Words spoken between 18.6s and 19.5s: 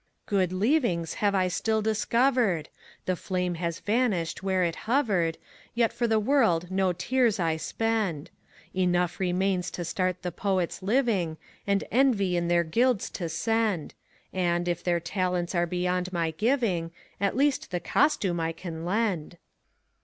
lend.